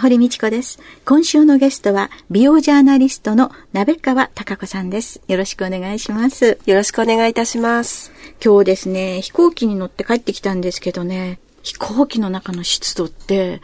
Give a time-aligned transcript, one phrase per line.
[0.00, 0.80] 堀道子です。
[1.04, 5.20] 今週のゲストは、美容ジャーナリストの鍋川貴子さんです。
[5.28, 6.58] よろしくお願いします。
[6.64, 8.12] よろしくお願いいたします。
[8.44, 13.60] 今日ですね、飛行機に乗って帰ってきたんですけどね、飛行機の中の湿度って、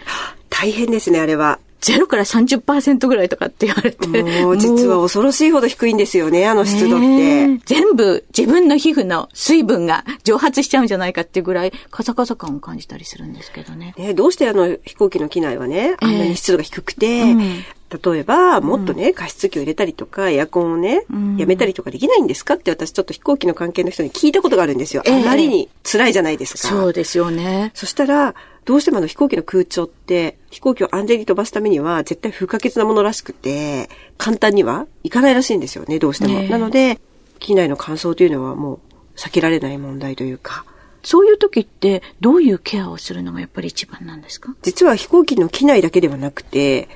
[0.51, 1.59] 大変ですね、あれは。
[1.80, 4.06] 0から30%ぐらいとかって言われて。
[4.42, 7.48] もう、実は恐ろしいほど低いんですよね、あの湿度って。
[7.66, 13.95] 全部自分の皮膚の水分が蒸発しちゃうんじゃないかっていうぐらいカサカサ感を感じたりするんですけどね。
[13.96, 25.02] ね、どうしてあの飛行機の機内はね、あんなに湿度が低くて、うん例えば、もっとね、加湿器を入れたりとか、エアコンをね、んやめたりとかできないんですかって私ちょっと飛行機の関係の人に聞いたことがあるんですよ。
[25.07, 26.68] ええあまりに辛いじゃないですか。
[26.68, 27.71] そうですよね。
[27.74, 36.43] そしたら、どうしてもあの飛行機の空調って、飛行機を安全に飛ばすためには絶対不可欠なものらしくて、簡単にはいかないらしいんですよね、どうしても。
[36.43, 37.01] なので、
[37.38, 38.79] 機内の乾燥というのはもう
[39.16, 40.66] 避けられない問題というか、
[41.02, 44.54] そういう時ってどういうケアをするのがやっぱり一番なんですか？
[44.63, 46.88] 実は飛行機の機内だけではなくて、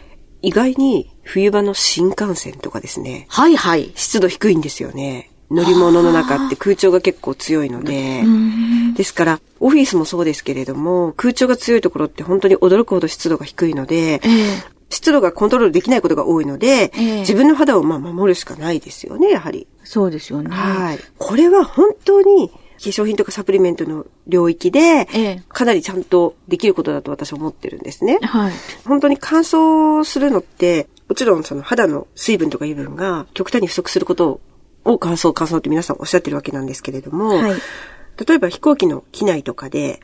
[0.42, 3.92] 意外に冬場の新幹線とかですね、はいはい。
[3.94, 5.30] 湿度低いんですよね。
[5.50, 8.22] 乗り物の中って空調が結構強いので。
[8.96, 19.66] ですから、オフィスもそうですけれども、空調が強いところって本当に驚くほど湿度が低いので、ええ湿度がコントロールできないことが多いので、ええ自分の肌をまあ守るしかないですよね、やはり。
[19.84, 20.50] そうですよね。
[20.50, 20.98] はい。
[21.18, 22.58] これは本当に化
[22.90, 28.18] 粧品とかサプリメントの領域でええ、かなりちゃんとできることだと私は思ってるんですね。
[28.22, 28.52] はい。
[28.84, 34.40] 本当に乾燥するのって、もちろんその肌の水分とか油分が極端に不足すること
[34.84, 37.54] を乾燥乾燥って皆さんおっしゃってるわけなんですけれども、はい。
[38.26, 40.00] 例えば飛行機の機内とかで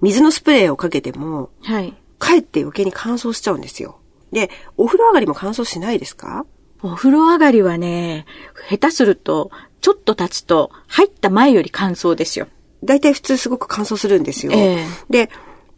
[0.00, 1.94] 水のスプレーをかけても、はい。
[2.18, 3.98] かえって余計に乾燥しちゃうんですよ。
[4.32, 6.46] で、お風呂上がりも乾燥しないですか？
[6.82, 8.26] お風呂上がりはね、
[8.70, 9.50] 下手すると、
[9.80, 12.46] ちょっと経つと、入った前より乾燥ですよ。
[12.82, 14.52] 大体普通すごく乾燥するんですよ。
[14.54, 15.30] ええで、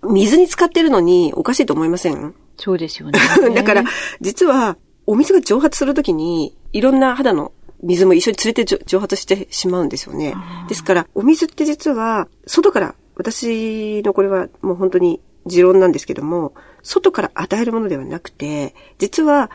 [0.04, 2.34] 水に浸かってるのにおかしいと思いません？
[2.58, 3.18] そうですよね
[3.54, 3.84] だから、
[4.20, 4.76] 実は、
[5.06, 7.52] お水が蒸発するときに、いろんな肌の
[7.82, 10.34] 水も一緒に連れて蒸蒸発してしまうんですよね。
[10.68, 19.50] ですから、お水って実は、外から、私のこれはもう本当に持論なんですけども、外から与えるものではなくて、実は、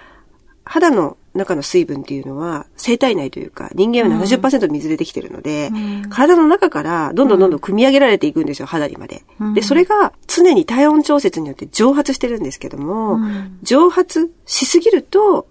[0.66, 5.72] 肌の中の水分っていうのは、生体内というか、人間は70%水でできてるので、
[6.10, 9.24] 体の中からどんどんどんどん組み上げられていくんですよ、肌にまで。
[9.54, 13.20] で、それが常に体温調節によって蒸発してるんですけども、
[13.64, 15.48] 蒸発しすぎると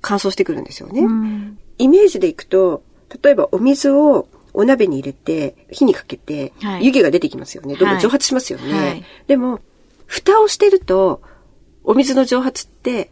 [0.00, 1.02] 乾燥してくるんですよね。
[1.78, 2.82] イメージでいくと、
[3.22, 6.86] 例えばお水をお鍋に入れて、火にかけては、い。
[6.86, 7.74] 湯気が出てきますよね。
[7.74, 8.72] どんどん蒸発しますよね。
[8.72, 9.04] はい。
[9.26, 9.60] でも、
[10.06, 11.20] 蓋をしてると、
[11.82, 13.10] お水の蒸発って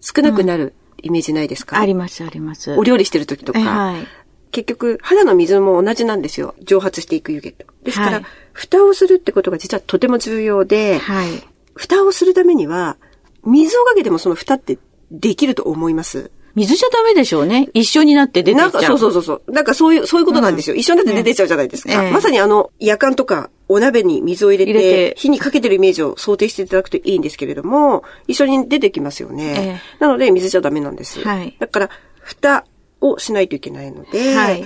[0.00, 2.74] 少なくなるイメージないですか、あります、あります。
[2.76, 4.06] お料理してる時とか、えはい。
[4.50, 6.54] 結局、肌の水も同じなんですよ。
[6.62, 7.66] 蒸発していく湯気と。
[7.82, 11.42] ですから、はい蓋をするってことが実はとても重要で、はい。
[11.74, 12.96] 蓋をするためには、
[13.44, 14.78] 水をかけてもその蓋って
[15.10, 16.30] できると思います。
[16.54, 17.68] 水じゃダメでしょうね。
[17.74, 18.72] 一緒になって出てっちゃう。
[18.72, 19.52] なんか、そうそうそうそう。
[19.52, 20.76] なんかそういう、そういうことなんですよ。
[20.76, 22.04] 一緒になって出てっちゃうじゃないですか。
[22.04, 29.80] ええまさにあの、夜間とか、お鍋に水を入れて、火にかけてるイメージを想定していただくといいんですけれども、一緒に出てきますよね。
[29.98, 31.22] えなので、水じゃダメなんです。
[31.22, 31.56] はい。
[31.58, 32.66] だから、蓋
[33.00, 34.64] をしないといけないので、はい。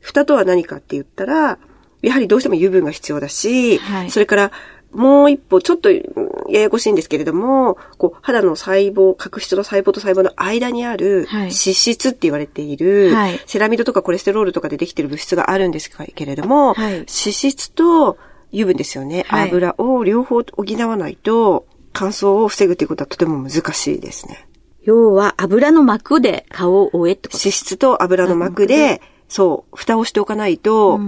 [0.00, 1.58] 蓋とは何かって言ったら、
[2.02, 4.10] やはりどうしても油分が必要だし、はい。
[4.10, 4.52] それから、
[4.92, 11.40] もう一歩、ちょっとうんややこしいんですけれども、こう、肌の細胞、角質の細胞と細胞の間にある、はい。
[11.44, 13.40] 脂質って言われている、はい。
[13.46, 16.92] セラミドとかコレステロールとかでできている物質があるんですけれども、はい。
[16.92, 18.18] 脂質と
[18.54, 19.24] 油分ですよね。
[19.28, 24.48] はい油を両方補わないと、乾燥を防ぐということはとても難しいですね。
[24.82, 31.00] 要は油の膜で顔を覆えってこと脂質と油の膜で、そう、蓋をしておかないと、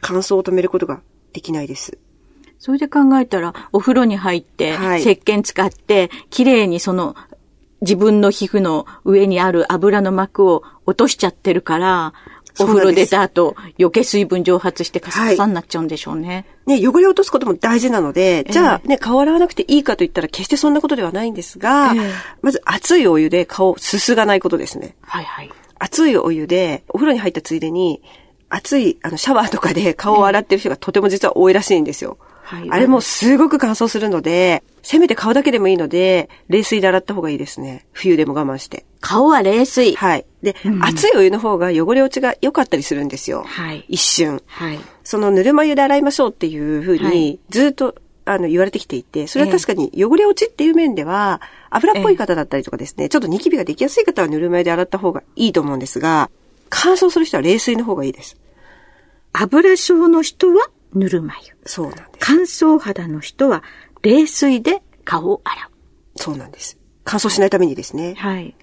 [0.00, 1.00] 乾燥を止めることが
[1.32, 1.98] できないです。
[2.58, 7.16] それで考えたら、お風呂に入って、はい石鹸使って、綺麗にその、
[7.82, 12.14] 自分の皮膚の上にある油の膜を落としちゃってるから、
[12.58, 16.46] お風呂出た後、余計水分蒸発してカサカサになっちゃうんでしょうね。
[16.66, 22.12] ね、汚れを落とすことも大事なので、じゃあね、顔洗わなくていいかと言ったら決してそんなことではないんですが、ええ
[22.42, 24.94] まず熱いお湯で顔をすすがないことですね。
[25.02, 25.50] はいはい。
[25.78, 28.02] 熱いお湯で、お風呂に入ったついでに、
[28.48, 32.18] 熱い、あの、シャワーとかで顔を洗ってる人がとても実は多いらしいんですよ。
[32.46, 37.86] はいあれもすごく乾燥するので、せめて顔だけでもいいので、冷水で洗った方がいいですね。
[37.90, 38.86] 冬でも我慢して。
[39.00, 39.96] 顔は冷水。
[39.96, 40.24] はい。
[40.42, 43.42] で、うん熱いお湯の方が汚れ落ちが良かったりするんですよ。
[43.42, 44.40] はい一瞬。
[44.46, 44.78] はい。
[45.02, 51.40] そのぬるま湯で洗いましょうっていうふうはいに、ずっと、あの、言われてきていて、それは確かに汚れ落ちっていう面では、
[51.70, 56.30] 油っぽい方だったりとかですね、ちょっとニキビができやすい方はぬるま湯で洗った方がいいと思うんですが、
[56.68, 58.36] 乾燥する人は冷水の方がいいです。
[59.32, 61.56] 油症の人はぬるま湯。
[61.64, 62.08] そうなんです。
[62.20, 63.62] 乾燥肌の人は
[64.02, 65.70] 冷水で顔を洗
[66.16, 66.78] そうなんです。
[67.04, 67.96] 乾燥しないためにですう。
[67.96, 68.14] ね。
[68.16, 68.54] はい。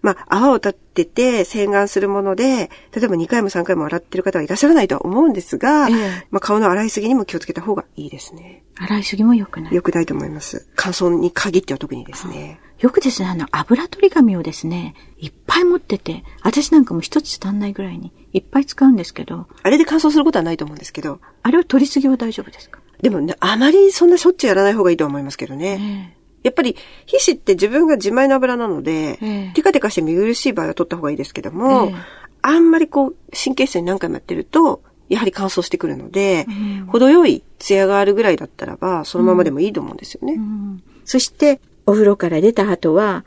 [0.00, 8.64] まあ、泡を立てて洗顔するもので、例えば2回も3回も洗ってる方はいらっしゃらないとは思うんですが、ええまあ、顔の洗いすぎにも気をつけた方がいいですね。
[8.76, 9.74] 洗いすぎも良くない。
[9.74, 10.66] 良くないと思います。
[10.74, 12.58] 乾燥に限っては特にですね。
[12.80, 22.80] よくですね、あの、油取り紙をですね、いっぱい持ってて、私なんかも一つ足んないぐらいにいっぱい使うんですけど、あれで乾燥することはないと思うんですけど、あれを取りすぎは大丈夫ですか？
[23.00, 26.14] でもね、あまりそんなしょっちゅうやらない方がいいと思いますけどね。
[26.16, 26.76] えやっぱり、
[27.06, 29.52] 皮脂って自分が自前の油なので、ええ。
[29.54, 31.94] テカテカして見苦しい場合は取った方がいいですけども、ええ。
[32.42, 36.86] あんまりこう、神経質に何回もやってると、やはり乾燥してくるので、うん。
[36.86, 40.34] 程よいツヤがあるぐらいだったらば、そのままでもいいと思うんですよね。
[40.34, 40.82] うん。
[41.04, 43.24] そして、お風呂から出た後は、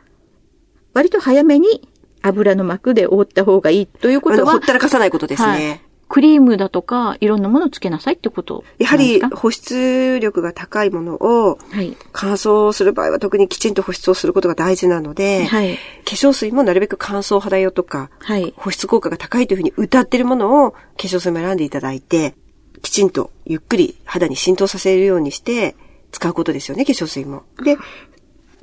[0.93, 1.87] 割と早めに
[2.27, 5.49] 油の膜で覆った方がいいということは、ほったらかさないことですね。
[5.49, 11.97] はいクリームだとか、いろんなものをつけなさいってことやはり保湿力が高いものをはい。
[12.11, 15.75] 乾燥する場合は特にきちんと保湿をすることが大事なので、はい。
[15.75, 15.81] 化
[16.11, 18.53] 粧水もなるべく乾燥肌用とか、はい。
[18.55, 22.35] 保湿効果が高いというふうに歌ってるものを化粧水も選んでいただいて、
[22.83, 25.75] きちんとゆっくり肌に浸透させるようにして
[26.11, 27.43] 使うことですよね、化粧水も。
[27.63, 27.77] で、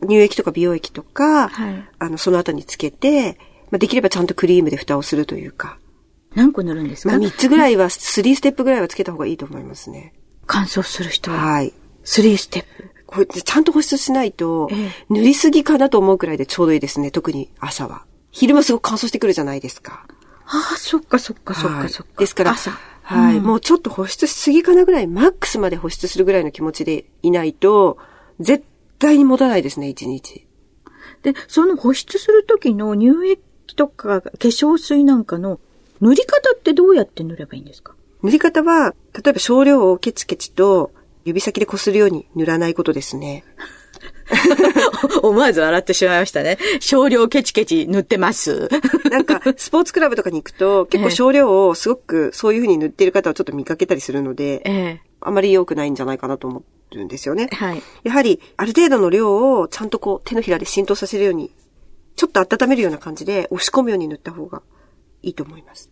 [0.00, 3.36] 乳液とか美容液とか、はいあの、その後につけて、
[3.72, 5.78] まあ、できればちゃんとクリームで蓋をするというか、
[6.34, 10.12] 何個塗るんですか、まあ、3つぐらいは、3ステップぐらいはつけた方がいいと思いますね。
[10.46, 11.38] 乾燥する人は？
[11.38, 11.72] はい。
[12.04, 12.90] 3ステップ。
[13.06, 18.04] これちゃんと保湿しないとええ、塗りすぎかなと思うくらいでちょうどいいですね、特に朝は。
[18.30, 20.06] 昼間すごく乾燥してくるじゃないですか。
[20.46, 22.20] ああ、そっかそっかそっはいかそっか。
[22.20, 22.70] ですから、朝。
[23.02, 27.98] はい、うんもうちょっと保湿しすぎかなぐらい、マックスまで保湿するぐらいの気持ちでいないと、
[28.40, 28.64] 絶
[28.98, 30.46] 対に持たないですね、一日。
[31.22, 33.42] で、その保湿する時の乳液
[33.74, 35.60] とか化粧水なんかの
[36.00, 37.94] 塗り方ってどうやって塗ればいいんですか？
[38.22, 40.92] 塗り方は、例えば少量をケチケチと
[41.24, 43.44] 指先で擦るように塗らないことですね。
[45.22, 46.58] 思わず笑ってしまいましたね。
[46.80, 48.68] 少量ケチケチ塗ってます。
[49.10, 57.54] なんか、スポーツクラブとかに行くと、結構少量をすごくそういう風に塗っている方をちょっと見かけたりするので、えあまり良くないんじゃないかなと思るんですよねえ。。
[57.54, 57.82] はい。
[58.04, 61.50] やはり、ある程度の量をちゃんとこう手のひらで浸透させるように、
[62.16, 64.62] ちょっと温めるような感じで押し込むように塗った方が
[65.22, 65.90] いいと思います。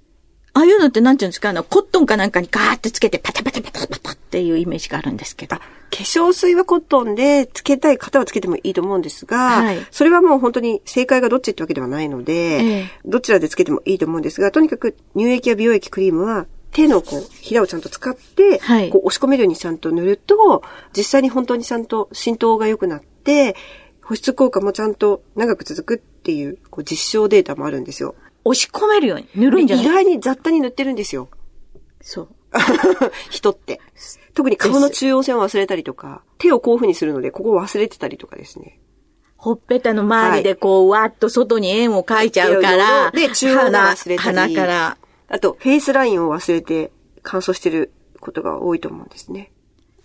[0.52, 1.50] ああいうのってなんていうんですか？
[1.50, 5.54] あの、コットンかなんかにガーってつけてパタパタパタパタっていうイメージがあるんですけど。
[5.54, 20.64] あ、化粧水はコットンでつけたい方はつけてもいいと思うんですが、はいそれはもう本当に正解がどっちってわけではないので、ええどちらでつけてもいいと思うんですが、とにかく乳液や美容液、クリームは手のこう、ひらをちゃんと使って、はいこう押し込めるようにちゃんと塗ると、
[20.96, 23.54] 実際に本当にちゃんと浸透が良くなって、
[24.02, 28.14] 保湿効果もちゃんと長く続くっていう、こう実証データもあるんですよ。
[28.44, 29.84] 押し込めるように塗るんじゃない？
[29.84, 31.28] 意外に雑多に塗ってるんですよ。
[32.00, 32.28] そう。
[33.30, 33.80] 人って。
[34.34, 38.80] 特に顔の中央線を忘れたりとか、手をこういう風にするので、ここを忘れてたりとかですね。
[39.36, 44.36] ほっぺたの周りでこう、わーっと外に円を描いちゃうから、で、中央が忘れたり。
[44.36, 44.98] 鼻鼻から。
[45.28, 46.90] あと、フェイスラインを忘れて
[47.22, 49.52] 乾燥してることが多いと思うんですね。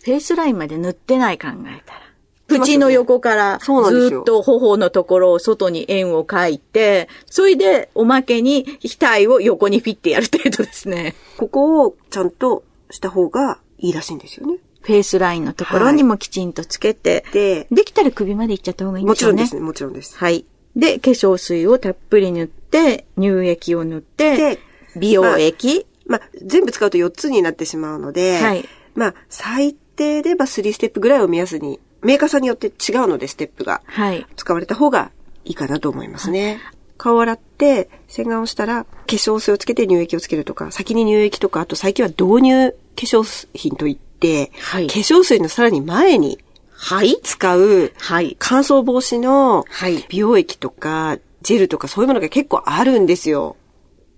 [0.04, 2.02] フェイスラインまで塗ってない考えたら。
[2.48, 11.16] 口の横からずっと頬のところを外に円を描いて、それでおまけに額を横にフィッてやる程度ですね。
[11.38, 14.58] ここをちゃんとした方がいいらしいんですよね。
[14.82, 19.42] フェイスラインのところにもきちんとつけて、で、できたら首までいっちゃった方がいいんでしょうんね。
[19.42, 20.16] もちろですね、もちろんです。
[20.18, 20.46] はい。
[20.76, 24.60] で、化粧水をたっぷり塗って、乳液を塗ってで、
[24.96, 33.82] 美容液、まあ、全部使うと4つになってしまうので、はいまあ、最低でば3ステップぐらいを目安に、メーカーさんによって違うので、ステップが。
[33.86, 34.26] はい。
[34.36, 35.12] 使われた方が
[35.44, 36.60] いいかなと思いますね。
[36.98, 48.36] 顔を洗って、洗顔をしたら、化粧水をつけて乳液をつけるとか、先に乳液とか、あと最近は導入化粧品といって、はい化粧水のさらに前にはい使うはい。
[48.40, 53.56] 乾燥防止のはい美容液とか、ジェルとかそういうものが結構あるんですよ。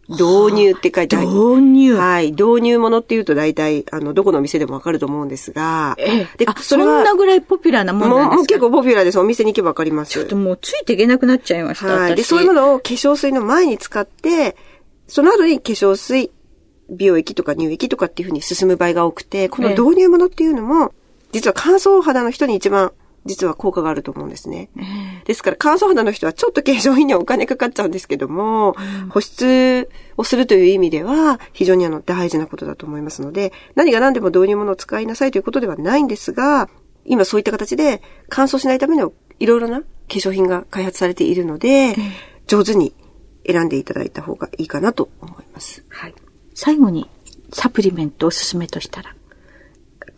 [0.10, 1.28] 導入って書いてある。
[1.28, 1.96] 導入。
[1.96, 2.32] はい。
[2.32, 5.96] 導入ものっていうと大体、あの、どこのお店でもわかると思うんですが。
[5.98, 6.28] ええ。
[6.38, 8.36] であ、そんなぐらいポピュラーなもんもうなんですか？
[8.38, 9.20] もう結構ポピュラーです。
[9.20, 10.12] お店に行けばわかります。
[10.12, 11.88] ちょっともうついていけなくなっちゃいました。
[11.88, 12.16] はい。
[12.16, 14.56] で、私そういうものを化粧水の前に使って、
[15.08, 16.32] その後に化粧水、
[16.90, 20.94] 美容液とか乳液とかっていうふうに進む場合が多くて、このええ導入物っていうのも、
[21.34, 22.94] 実実は乾燥肌の人に一番
[23.27, 24.69] 実は効果があると思うんですね。
[25.25, 28.75] ですから乾燥肌の人はちょっと化粧品にはお金かかっちゃうんですけども、
[29.10, 36.69] 保湿をするという意味では非常にあの大事なことだと思いますので、何が何でも導入物を使いなさいということではないんですが、
[37.05, 41.96] 今そういった形で乾燥しないためのいろいろな化粧品が開発されているので、
[42.48, 42.93] 上手に
[43.46, 45.86] 選んでいただいた方がいいかなと思います。
[45.89, 46.15] はい。
[46.53, 47.10] 最後に、
[47.53, 49.15] サプリメントおすすめとしたら。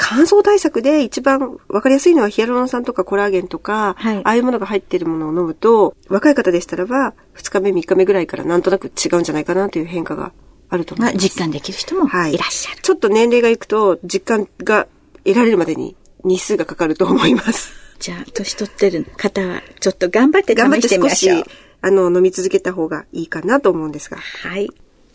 [0.02, 10.32] 乾燥対策で一番わかりやすいのはヒアルロン酸とかコラーゲンとか、はいああいうものが入っているものを飲むと、若い方でしたらば、2日目、3日目ぐらいからなんとなく違うんじゃないかなという変化が
[10.70, 11.24] あると思いがます。
[11.24, 12.82] 実感できる人もはいいらっしゃる。
[12.82, 14.88] ちょっと年齢がいくと、実感が
[15.26, 17.74] 得られるまでに日数がかかると思います。
[18.00, 21.46] じゃあ、年取ってる方は、ちょっと頑張って頑張っ試しててみ少しましょう。、
[21.82, 24.18] あの、飲み続けた方がいいかなと思うんですが。
[24.18, 24.70] はい。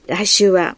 [0.06, 0.76] 来週は、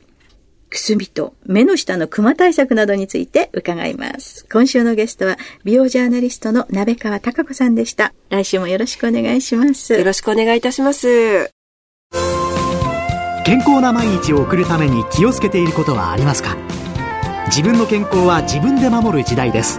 [0.68, 4.46] くすみと目の下のクマ対策などについて伺います。
[4.52, 8.12] 今週のゲストは、美容ジャーナリストの鍋川貴子さんでした。
[8.30, 9.94] 来週もよろしくお願いします。
[9.94, 11.50] よろしくお願いいたします。
[13.44, 16.56] 健康な毎日を送るために気をつけていることはありますか？
[17.46, 19.78] 自分の健康は自分で守る時代です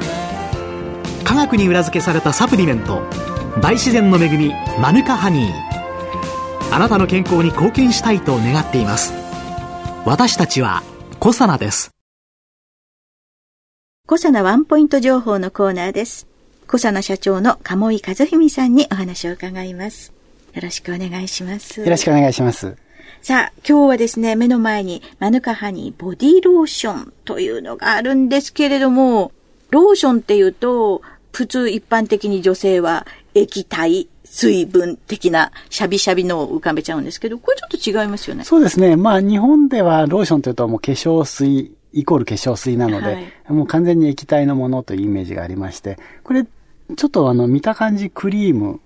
[1.25, 3.01] 科学に裏付けされたサプリメント
[3.61, 9.11] 大自然の恵みマヌカハニーあなたの健康に貢献したいと願っています
[10.09, 10.83] 私たちは
[11.19, 11.91] コサナです
[14.07, 16.27] コサナワンポイント情報のコーナーです。
[16.65, 20.13] コサナ社長の鴨井和文さんにお話を伺います。
[20.53, 21.81] よろしくお願いします。
[21.81, 22.77] よろしくお願いします。
[23.21, 29.33] さあ、今日はですね、目の前にマヌカハニーボディローションというのがあるんですけれども、
[29.71, 31.01] ローションっていうと、
[31.33, 38.43] 普通一般的に女性は液体、水分的なシャビシャビのを浮かべちゃうんですけど、これちょっと違いますよね。
[38.43, 38.95] そうですね。
[38.95, 48.79] まあ、日本ではローションというともう化粧水、イコール化粧水なので、はいもう完全に液体のものというイメージがありまして、これ、ちょっとあの、見た感じクリーム、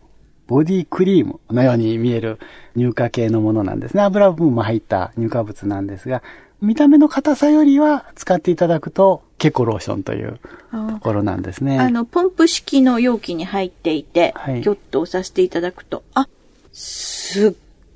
[0.47, 2.39] ボディクリームのように見える
[2.77, 4.03] 乳化系のものなんですね。
[4.03, 6.23] 油分も入った乳化物なんですが、
[6.61, 10.39] 見た目の硬さよりは使っていただくと結構ローションという
[10.71, 11.79] ところなんですね。
[11.79, 16.27] あの、ポンプ式の容器に入っていて、はいギョッと押させていただくと、あ、
[16.71, 17.53] すっ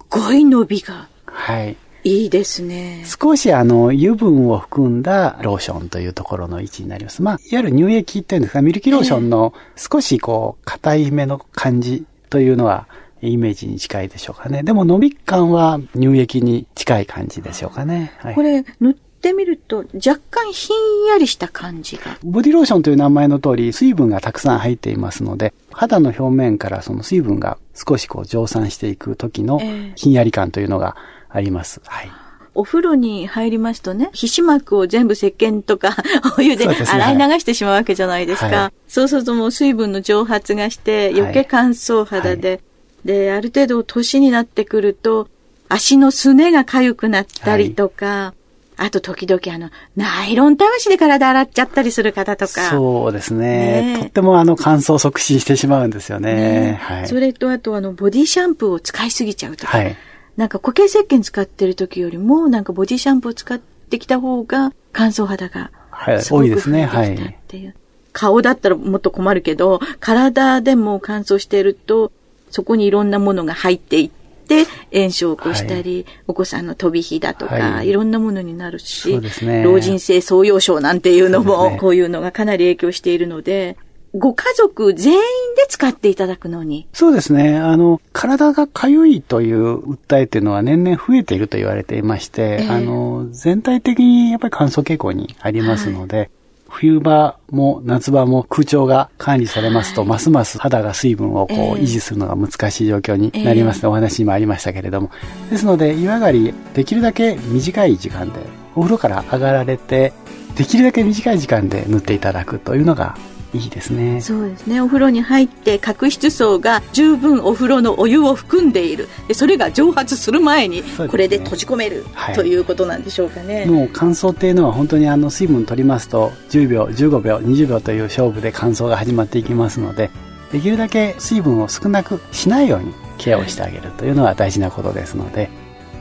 [0.09, 1.77] ごい伸びがはい。
[2.03, 3.03] いいですね。
[3.05, 7.21] 少しあの、油分を含んだローションというところの位置になります。
[7.21, 12.87] まあ、いわゆる乳液っていうんですか、ミルキーローションの少しこう、硬いめの感じというのは、
[13.25, 14.63] イメージに近いでしょうかね。
[14.63, 18.13] でも伸び感は乳液に近い感じでしょうかね。
[18.17, 22.17] はいこれ、塗ってみると、若干ひんやりした感じが。
[22.23, 30.95] ボディローションという名前の通り、水分がたくさん入っていますので、肌の表面からその水分が少しこう蒸散していく時のええひんやり感というのが
[31.29, 31.81] あります。
[31.85, 32.11] はい。
[32.57, 35.95] お風呂に入りますとね、皮脂膜を全部石鹸とか
[36.39, 38.47] お湯で洗い流してしまうわけじゃないですか。
[38.47, 42.61] はいそうするともう水分の蒸発がして余計乾燥肌で、
[43.05, 45.29] で、ある程度年になってくると
[45.69, 48.33] 足のすねが痒くなったりとか、
[48.77, 52.69] あと時々あの、ナイロンたわしで体洗っちゃったりする方とか。
[52.69, 53.39] そうですね。
[53.39, 56.33] ねえとってもあの乾燥促進してしまうんですよね。
[56.33, 57.07] ねはい。
[57.07, 59.77] それとあとあの、ボディシャンプーを使いすぎちゃうとか。
[59.77, 59.95] はい。
[60.35, 67.75] なんか固形石鹸使ってる時よりも、なんかボディシャンプーを使ってきた方が乾燥肌がはいすごく多いですね増えてきたっていう。
[68.11, 72.11] 顔だったらもっと困るけど、体でも乾燥していると、
[72.49, 77.89] そこにいろんなものが入っていって、炎症を起こしたり、お子さんの飛び火だとか、はい。
[77.89, 81.77] い、ろんなものになるそしね、老人性創用症なんていうのも、ね。
[81.79, 83.77] こういうのがかなり影響しているので、
[84.17, 85.19] ご家族全員
[85.57, 87.57] で使っていただくのに、そうですね。
[87.57, 92.67] あの、体が痒いという訴えというのは年々増えていると言われていまして、ええ。
[92.69, 96.29] あの、全体的にやっぱり乾燥傾向にありますので、
[96.77, 100.09] 冬場も夏場も空調が管理されますと、はい。
[100.09, 101.71] ますます肌が水分をこう、ええ。
[101.75, 105.09] 維持するのが難しい状況になりますと、お話にもありましたけれども。
[105.49, 108.41] ですので、湯上がり、できるだけ短い時間で、
[108.75, 110.11] お風呂から上がられて、
[110.57, 113.17] できるだけ短い時間で塗っていただくというのが
[113.55, 114.21] いいですね。
[114.21, 114.81] そうですね。
[114.81, 119.07] お風呂に入って角質層が十分お風呂のお湯を含んでいる。
[119.27, 123.65] でそれが蒸発する前にこれで閉じ込める、はいということなんでしょうかね。
[123.65, 130.09] もう乾燥っていうのは本当にあの水分取りますと10秒、15秒、20秒という勝負で乾燥が始まっていきますので、
[130.51, 135.49] できるだけ水分を少なくしないようにケアをしてあげるというのは大事なことですので、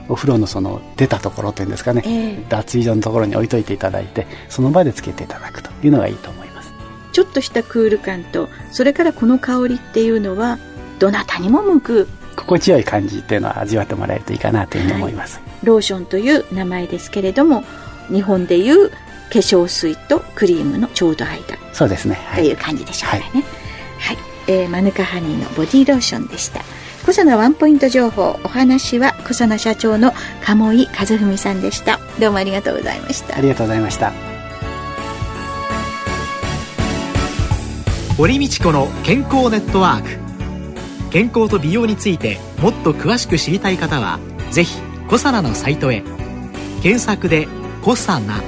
[0.09, 6.44] お風呂のその出たところというんですかね、ええ脱衣所のところに置いといていただいて、その場でつけていただくというのがいいと思います。
[7.15, 10.59] ちょっとしたクール感と、それからこの香りっていうのは、
[10.99, 15.41] どなたにも向く心地よい感じっていうのは味わってもらえるといいかなというふうに思います。
[15.63, 17.65] ローションという名前ですけれども、
[18.11, 18.97] 日本でいう化
[19.31, 22.19] 粧水とクリームのちょうど間そうですね。
[22.35, 23.45] という感じでしょうかね。
[23.99, 24.19] はい。
[24.47, 26.61] えーマヌカハニーのボディローションでした。
[27.07, 32.01] 小佐ワンポイント情報、お話は小佐社長の鴨井和文さんでした。
[32.19, 33.41] どうもありがとうございましたあ。
[33.41, 34.34] りがとうございました。
[38.17, 41.11] 堀道子の健康ネットワーク。
[41.11, 44.21] 健康と美容についてもっと詳しく知りたい方は
[44.53, 46.05] ぜひコサナのサイトへ。
[46.81, 47.49] 検索で
[47.83, 48.41] 「コサナ」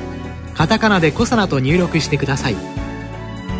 [0.54, 2.56] カタカナで「コサナ」と入力してください。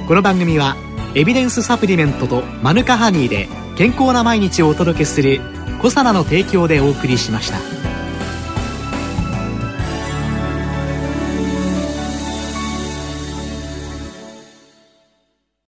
[0.06, 0.76] この番組は
[1.16, 5.40] エビデンスサプリメントとマヌカハニーで健康な毎日をお届けする
[5.82, 7.75] 「コサナの提供」でお送りしました。